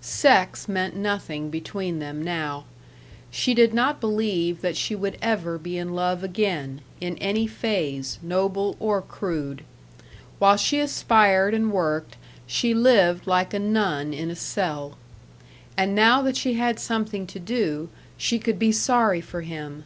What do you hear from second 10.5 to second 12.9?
she aspired and worked she